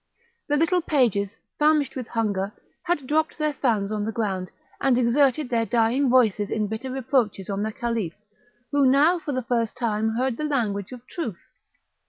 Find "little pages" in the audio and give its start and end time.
0.57-1.35